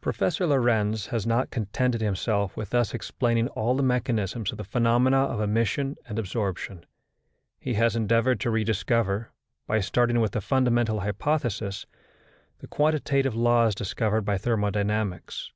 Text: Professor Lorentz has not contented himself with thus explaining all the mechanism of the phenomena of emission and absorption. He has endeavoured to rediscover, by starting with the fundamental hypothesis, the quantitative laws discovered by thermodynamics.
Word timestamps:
Professor 0.00 0.46
Lorentz 0.46 1.06
has 1.06 1.26
not 1.26 1.50
contented 1.50 2.00
himself 2.00 2.56
with 2.56 2.70
thus 2.70 2.94
explaining 2.94 3.48
all 3.48 3.74
the 3.74 3.82
mechanism 3.82 4.42
of 4.52 4.56
the 4.56 4.62
phenomena 4.62 5.16
of 5.22 5.40
emission 5.40 5.96
and 6.06 6.16
absorption. 6.16 6.86
He 7.58 7.74
has 7.74 7.96
endeavoured 7.96 8.38
to 8.42 8.50
rediscover, 8.52 9.32
by 9.66 9.80
starting 9.80 10.20
with 10.20 10.30
the 10.30 10.40
fundamental 10.40 11.00
hypothesis, 11.00 11.86
the 12.60 12.68
quantitative 12.68 13.34
laws 13.34 13.74
discovered 13.74 14.20
by 14.24 14.38
thermodynamics. 14.38 15.50